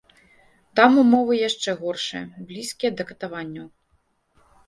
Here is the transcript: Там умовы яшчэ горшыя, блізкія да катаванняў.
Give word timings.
Там 0.79 0.91
умовы 1.01 1.33
яшчэ 1.49 1.75
горшыя, 1.83 2.23
блізкія 2.49 2.91
да 3.01 3.07
катаванняў. 3.13 3.67